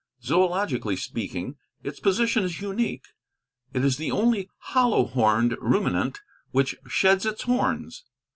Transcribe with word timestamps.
Zoölogically 0.25 0.97
speaking, 0.97 1.57
its 1.83 1.99
position 1.99 2.43
is 2.43 2.59
unique. 2.59 3.05
It 3.71 3.85
is 3.85 3.97
the 3.97 4.09
only 4.09 4.49
hollow 4.57 5.05
horned 5.05 5.55
ruminant 5.61 6.19
which 6.49 6.75
sheds 6.87 7.23
its 7.23 7.43
horns. 7.43 8.03